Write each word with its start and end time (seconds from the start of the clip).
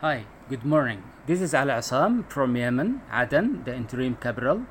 Hi, 0.00 0.24
good 0.48 0.64
morning. 0.64 1.02
This 1.26 1.42
is 1.42 1.52
Al 1.52 1.70
Assam 1.70 2.24
from 2.24 2.56
Yemen, 2.56 3.02
Aden, 3.12 3.64
the 3.64 3.74
interim 3.76 4.16
capital. 4.16 4.64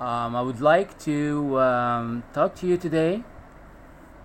Um, 0.00 0.34
I 0.34 0.42
would 0.42 0.60
like 0.60 0.98
to 1.04 1.60
um, 1.60 2.24
talk 2.32 2.56
to 2.56 2.66
you 2.66 2.76
today 2.76 3.22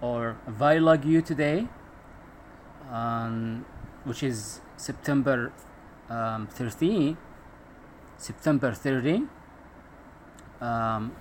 or 0.02 0.36
vlog 0.50 1.06
you 1.06 1.22
today, 1.22 1.68
um, 2.92 3.68
which 4.04 4.24
is 4.24 4.62
September 4.78 5.54
um, 6.10 6.48
13, 6.48 7.16
September 8.18 8.74
30. 8.74 9.28
Um, 10.60 11.16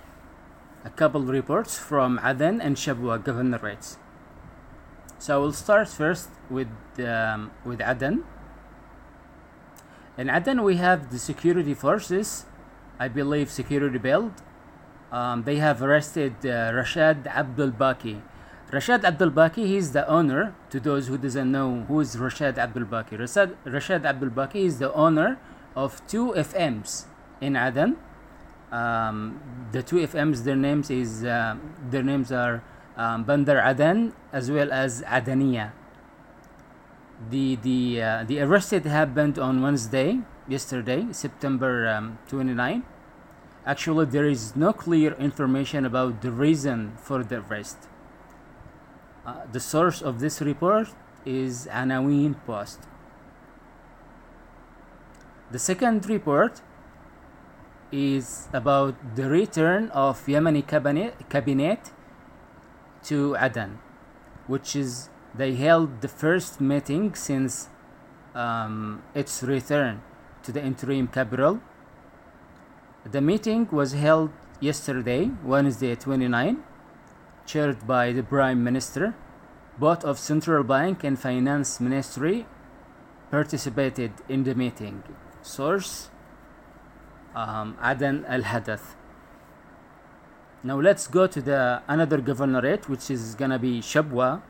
a 0.83 0.89
couple 0.89 1.21
reports 1.21 1.77
from 1.77 2.19
Aden 2.25 2.59
and 2.59 2.75
Shabwa 2.75 3.23
governorates. 3.23 3.97
So 5.19 5.35
I 5.35 5.37
will 5.37 5.53
start 5.53 5.89
first 5.89 6.29
with 6.49 6.73
um, 6.97 7.51
with 7.63 7.81
Aden. 7.81 8.25
In 10.19 10.29
Aden, 10.29 10.63
we 10.63 10.75
have 10.75 11.11
the 11.11 11.17
security 11.17 11.73
forces, 11.73 12.43
I 12.99 13.07
believe 13.07 13.49
security 13.49 13.99
build. 13.99 14.33
Um, 15.13 15.43
they 15.43 15.55
have 15.55 15.81
arrested 15.81 16.33
uh, 16.43 16.75
Rashad 16.75 17.25
Abdul 17.25 17.71
Baki. 17.71 18.21
Rashad 18.69 19.05
Abdul 19.05 19.31
Baki, 19.31 19.65
he's 19.65 19.93
the 19.93 20.05
owner. 20.09 20.53
To 20.71 20.79
those 20.81 21.07
who 21.07 21.17
doesn't 21.17 21.49
know 21.49 21.85
who 21.87 22.01
is 22.01 22.17
Rashad 22.17 22.57
Abdul 22.57 22.83
Baki, 22.83 23.17
Rashad, 23.17 23.55
Rashad 23.65 24.03
Abdul 24.03 24.31
Baki 24.31 24.65
is 24.65 24.77
the 24.79 24.93
owner 24.93 25.39
of 25.73 26.05
two 26.05 26.33
FMs 26.35 27.05
in 27.39 27.55
Aden. 27.55 27.95
Um, 28.73 29.39
the 29.71 29.81
two 29.81 30.05
FMs, 30.05 30.43
their 30.43 30.57
names 30.57 30.91
is 30.91 31.23
uh, 31.23 31.55
their 31.89 32.03
names 32.03 32.29
are 32.33 32.61
um, 32.97 33.23
Bandar 33.23 33.61
Aden 33.65 34.11
as 34.33 34.51
well 34.51 34.69
as 34.73 35.01
Adania 35.03 35.71
the 37.29 37.57
the 37.57 38.01
uh, 38.01 38.23
the 38.25 38.39
arrested 38.39 38.85
happened 38.85 39.37
on 39.37 39.61
Wednesday, 39.61 40.19
yesterday, 40.47 41.07
September 41.11 41.87
um, 41.87 42.17
29. 42.29 42.83
Actually, 43.65 44.05
there 44.05 44.25
is 44.25 44.55
no 44.55 44.71
clear 44.71 45.13
information 45.15 45.85
about 45.85 46.21
the 46.21 46.31
reason 46.31 46.93
for 46.97 47.23
the 47.23 47.43
arrest. 47.43 47.77
Uh, 49.25 49.45
the 49.51 49.59
source 49.59 50.01
of 50.01 50.19
this 50.19 50.41
report 50.41 50.87
is 51.25 51.67
Anawin 51.67 52.35
Post. 52.45 52.79
The 55.51 55.59
second 55.59 56.07
report 56.07 56.61
is 57.91 58.47
about 58.53 58.95
the 59.15 59.29
return 59.29 59.89
of 59.89 60.25
Yemeni 60.25 60.65
cabinet, 60.65 61.29
cabinet 61.29 61.91
to 63.03 63.35
Aden, 63.39 63.79
which 64.47 64.75
is 64.75 65.09
they 65.39 65.55
held 65.55 66.01
the 66.01 66.07
first 66.09 66.59
meeting 66.59 67.15
since 67.15 67.69
um, 68.35 69.01
its 69.15 69.41
return 69.41 70.01
to 70.43 70.51
the 70.51 70.61
interim 70.61 71.07
capital. 71.07 71.61
The 73.09 73.21
meeting 73.21 73.65
was 73.71 73.93
held 73.93 74.31
yesterday, 74.59 75.31
Wednesday 75.41 75.95
29, 75.95 76.61
chaired 77.45 77.87
by 77.87 78.11
the 78.11 78.21
Prime 78.21 78.61
Minister. 78.61 79.15
Both 79.77 80.03
of 80.03 80.19
Central 80.19 80.65
Bank 80.65 81.05
and 81.05 81.17
Finance 81.17 81.79
Ministry 81.79 82.45
participated 83.31 84.11
in 84.27 84.43
the 84.43 84.53
meeting. 84.55 85.03
Source 85.41 86.09
um, 87.33 87.77
Aden 87.81 88.25
Al 88.27 88.41
Hadath. 88.41 88.95
Now 90.63 90.81
let's 90.81 91.07
go 91.07 91.27
to 91.27 91.41
the 91.41 91.81
another 91.87 92.17
governorate, 92.17 92.89
which 92.89 93.09
is 93.09 93.35
gonna 93.35 93.57
be 93.57 93.79
Shabwa 93.79 94.41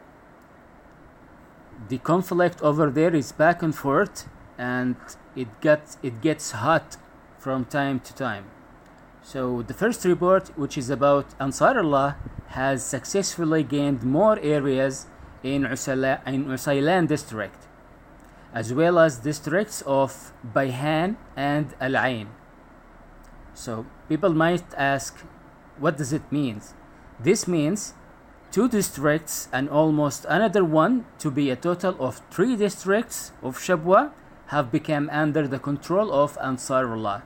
the 1.87 1.97
conflict 1.99 2.61
over 2.61 2.89
there 2.89 3.15
is 3.15 3.31
back 3.31 3.61
and 3.61 3.73
forth 3.73 4.27
and 4.57 4.95
it 5.35 5.47
gets 5.61 5.97
it 6.03 6.21
gets 6.21 6.51
hot 6.51 6.97
from 7.37 7.65
time 7.65 7.99
to 8.01 8.13
time. 8.13 8.45
So 9.21 9.61
the 9.61 9.73
first 9.73 10.03
report 10.05 10.57
which 10.57 10.77
is 10.77 10.89
about 10.89 11.37
ansarullah 11.39 12.15
has 12.47 12.83
successfully 12.83 13.63
gained 13.63 14.03
more 14.03 14.39
areas 14.41 15.05
in 15.43 15.63
Usala, 15.63 16.25
in 16.27 16.45
Usailan 16.45 17.07
district 17.07 17.67
as 18.53 18.73
well 18.73 18.97
as 18.97 19.19
districts 19.19 19.83
of 19.85 20.33
Bayhan 20.55 21.15
and 21.35 21.75
Al 21.79 21.95
Ain 21.95 22.29
so 23.53 23.85
people 24.07 24.33
might 24.33 24.63
ask 24.77 25.19
what 25.79 25.97
does 25.97 26.13
it 26.13 26.29
mean? 26.31 26.61
This 27.19 27.47
means 27.47 27.93
two 28.51 28.67
districts 28.67 29.47
and 29.51 29.69
almost 29.69 30.25
another 30.27 30.63
one 30.63 31.05
to 31.19 31.29
be 31.29 31.49
a 31.49 31.55
total 31.55 31.95
of 31.99 32.21
three 32.31 32.55
districts 32.55 33.31
of 33.43 33.57
Shabwa 33.57 34.11
have 34.47 34.71
become 34.71 35.09
under 35.11 35.47
the 35.47 35.59
control 35.59 36.11
of 36.11 36.37
Ansarullah. 36.39 37.21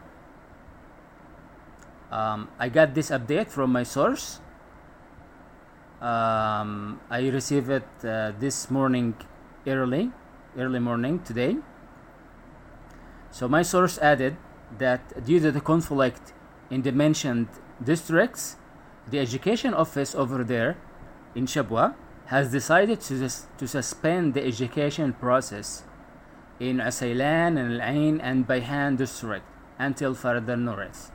Um, 2.11 2.49
I 2.59 2.69
got 2.69 2.93
this 2.93 3.09
update 3.09 3.49
from 3.49 3.71
my 3.71 3.83
source. 3.83 4.39
Um, 6.01 6.99
I 7.09 7.29
received 7.29 7.69
it 7.69 7.87
uh, 8.03 8.33
this 8.37 8.69
morning 8.69 9.15
early, 9.65 10.11
early 10.57 10.79
morning 10.79 11.19
today. 11.23 11.57
So 13.31 13.47
my 13.47 13.61
source 13.61 13.97
added 13.97 14.35
that 14.77 15.25
due 15.25 15.39
to 15.39 15.51
the 15.51 15.61
conflict 15.61 16.33
in 16.69 16.81
the 16.81 16.91
mentioned 16.91 17.47
districts, 17.81 18.57
the 19.09 19.19
education 19.19 19.73
office 19.73 20.13
over 20.13 20.43
there 20.43 20.77
in 21.35 21.45
Shabwa 21.45 21.95
has 22.27 22.51
decided 22.51 23.01
to, 23.01 23.29
to 23.57 23.67
suspend 23.67 24.33
the 24.33 24.45
education 24.45 25.13
process 25.13 25.83
in 26.59 26.79
Asailan 26.79 27.57
and 27.57 27.73
Al 27.73 27.81
Ain 27.81 28.21
and 28.21 28.47
Bayhan 28.47 28.97
district 28.97 29.45
until 29.77 30.13
further 30.13 30.55
notice. 30.55 31.11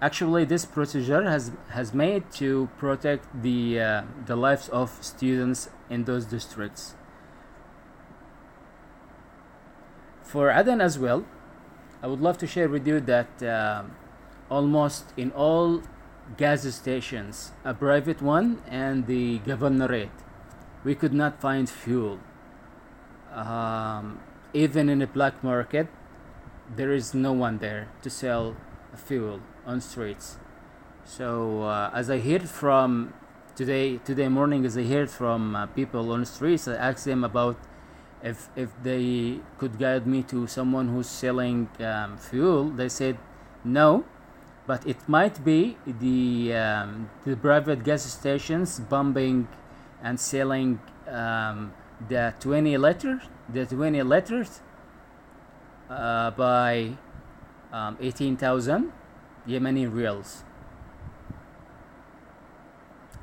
Actually, 0.00 0.44
this 0.44 0.64
procedure 0.64 1.22
has, 1.22 1.52
has 1.70 1.94
made 1.94 2.30
to 2.32 2.68
protect 2.76 3.42
the, 3.42 3.80
uh, 3.80 4.02
the 4.26 4.36
lives 4.36 4.68
of 4.68 4.90
students 5.00 5.70
in 5.88 6.04
those 6.04 6.24
districts. 6.26 6.94
For 10.22 10.50
Aden 10.50 10.80
as 10.80 10.98
well, 10.98 11.24
I 12.02 12.08
would 12.08 12.20
love 12.20 12.36
to 12.38 12.46
share 12.46 12.68
with 12.68 12.86
you 12.86 13.00
that 13.00 13.42
uh, 13.42 13.84
almost 14.50 15.14
in 15.16 15.30
all 15.30 15.82
gas 16.36 16.62
stations, 16.74 17.52
a 17.64 17.74
private 17.74 18.22
one 18.22 18.62
and 18.68 19.06
the 19.06 19.38
governorate. 19.40 20.10
We 20.84 20.94
could 20.94 21.14
not 21.14 21.40
find 21.40 21.68
fuel. 21.68 22.18
Um, 23.32 24.20
even 24.52 24.88
in 24.88 25.00
the 25.00 25.06
black 25.06 25.42
market, 25.42 25.88
there 26.74 26.92
is 26.92 27.14
no 27.14 27.32
one 27.32 27.58
there 27.58 27.88
to 28.02 28.10
sell 28.10 28.56
fuel 28.94 29.40
on 29.66 29.80
streets. 29.80 30.36
So 31.04 31.62
uh, 31.62 31.90
as 31.92 32.10
I 32.10 32.18
heard 32.18 32.48
from 32.48 33.12
today 33.54 33.98
today 33.98 34.28
morning, 34.28 34.64
as 34.64 34.78
I 34.78 34.84
heard 34.84 35.10
from 35.10 35.54
uh, 35.54 35.66
people 35.66 36.12
on 36.12 36.24
streets, 36.24 36.66
I 36.66 36.76
asked 36.76 37.04
them 37.04 37.24
about 37.24 37.56
if 38.22 38.48
if 38.56 38.70
they 38.82 39.40
could 39.58 39.78
guide 39.78 40.06
me 40.06 40.22
to 40.24 40.46
someone 40.46 40.88
who's 40.88 41.08
selling 41.08 41.68
um, 41.80 42.16
fuel. 42.16 42.70
They 42.70 42.88
said 42.88 43.18
no, 43.64 44.04
but 44.66 44.86
it 44.86 44.96
might 45.08 45.44
be 45.44 45.76
the 45.86 46.54
um, 46.54 47.10
the 47.24 47.36
private 47.36 47.84
gas 47.84 48.02
stations 48.02 48.80
pumping 48.88 49.48
and 50.02 50.18
selling 50.18 50.80
um, 51.08 51.72
the 52.08 52.34
20 52.40 52.76
liters 52.78 53.22
the 53.48 53.66
20 53.66 54.02
liters 54.02 54.60
uh, 55.90 56.30
by 56.30 56.92
um, 57.72 57.96
18,000 58.00 58.92
Yemeni 59.46 59.86
rials 59.86 60.44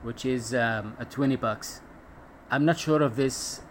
which 0.03 0.25
is 0.25 0.53
um, 0.53 0.95
a 0.99 1.05
20 1.05 1.35
bucks. 1.35 1.81
I'm 2.49 2.65
not 2.65 2.79
sure 2.79 3.01
of 3.01 3.15
this 3.15 3.61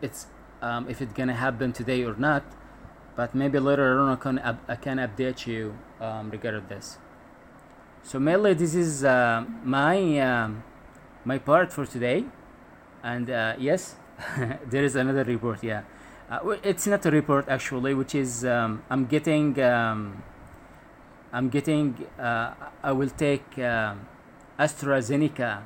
it's 0.00 0.26
um, 0.60 0.88
if 0.88 1.02
it's 1.02 1.12
gonna 1.12 1.34
happen 1.34 1.72
today 1.72 2.04
or 2.04 2.14
not 2.14 2.44
but 3.16 3.34
maybe 3.34 3.58
later 3.58 3.98
on 4.00 4.08
I 4.10 4.16
can, 4.16 4.38
I 4.68 4.76
can 4.76 4.98
update 4.98 5.46
you 5.46 5.76
um, 6.00 6.30
regarding 6.30 6.66
this. 6.68 6.98
So 8.02 8.18
mainly 8.18 8.54
this 8.54 8.74
is 8.74 9.04
uh, 9.04 9.44
my 9.64 10.18
um, 10.18 10.64
my 11.24 11.38
part 11.38 11.72
for 11.72 11.86
today. 11.86 12.24
And 13.02 13.30
uh, 13.30 13.54
yes 13.58 13.96
there 14.66 14.84
is 14.84 14.96
another 14.96 15.24
report 15.24 15.62
yeah. 15.62 15.82
Uh, 16.32 16.56
it's 16.62 16.86
not 16.86 17.04
a 17.04 17.10
report 17.10 17.46
actually 17.46 17.92
which 17.92 18.14
is 18.14 18.42
um, 18.46 18.82
i'm 18.88 19.04
getting 19.04 19.60
um, 19.60 20.22
i'm 21.30 21.50
getting 21.50 22.06
uh, 22.18 22.54
i 22.82 22.90
will 22.90 23.10
take 23.10 23.44
um, 23.58 24.08
astrazeneca 24.58 25.62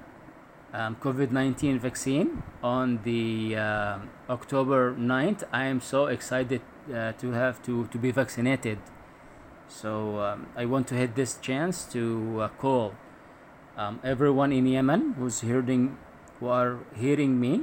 um, 0.75 0.97
covid-19 0.97 1.79
vaccine 1.79 2.43
on 2.65 2.99
the 3.05 3.55
uh, 3.55 3.99
october 4.29 4.93
9th 4.97 5.45
i 5.53 5.67
am 5.67 5.81
so 5.81 6.07
excited 6.07 6.61
uh, 6.93 7.13
to 7.13 7.33
have 7.33 7.63
to, 7.63 7.87
to 7.87 7.99
be 7.99 8.11
vaccinated 8.11 8.79
so 9.69 10.21
um, 10.21 10.47
i 10.57 10.65
want 10.65 10.87
to 10.87 10.95
hit 10.95 11.15
this 11.15 11.37
chance 11.39 11.85
to 11.85 12.41
uh, 12.41 12.49
call 12.59 12.95
um, 13.77 14.01
everyone 14.05 14.53
in 14.53 14.67
yemen 14.67 15.15
who's 15.19 15.41
hearing 15.41 15.99
who 16.41 16.49
are 16.49 16.79
hearing 16.95 17.41
me 17.41 17.63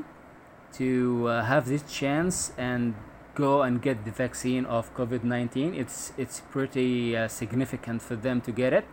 to 0.74 1.28
uh, 1.28 1.44
have 1.44 1.68
this 1.68 1.84
chance 1.84 2.52
and 2.58 2.96
go 3.36 3.62
and 3.62 3.82
get 3.82 4.06
the 4.06 4.12
vaccine 4.12 4.66
of 4.66 4.94
COVID-19. 4.96 5.78
It's 5.78 6.14
it's 6.18 6.42
pretty 6.52 7.18
uh, 7.18 7.28
significant 7.28 8.02
for 8.02 8.16
them 8.16 8.42
to 8.42 8.52
get 8.52 8.74
it 8.74 8.86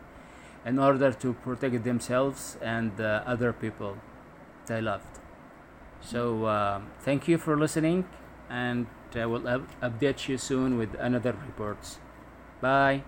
in 0.64 0.78
order 0.78 1.12
to 1.12 1.32
protect 1.32 1.84
themselves 1.84 2.56
and 2.60 3.00
uh, 3.00 3.22
other 3.26 3.52
people 3.52 3.96
they 4.66 4.80
loved. 4.80 5.18
So 6.00 6.46
um, 6.46 6.88
thank 7.00 7.28
you 7.28 7.38
for 7.38 7.58
listening, 7.58 8.04
and 8.48 8.86
I 9.16 9.26
will 9.26 9.42
update 9.82 10.28
you 10.28 10.38
soon 10.38 10.78
with 10.78 10.94
another 10.98 11.32
reports. 11.32 11.98
Bye. 12.60 13.02